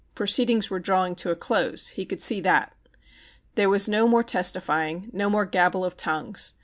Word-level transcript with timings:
Proceedings 0.15 0.71
were 0.71 0.79
drawing 0.79 1.13
to 1.17 1.29
a 1.29 1.35
close. 1.35 1.89
He 1.89 2.07
could 2.07 2.23
see 2.23 2.41
that. 2.41 2.73
There 3.53 3.69
was 3.69 3.87
no 3.87 4.07
more 4.07 4.23
testifying, 4.23 5.11
no 5.13 5.29
more 5.29 5.45
gabble 5.45 5.85
of 5.85 5.95
tongues. 5.95 6.55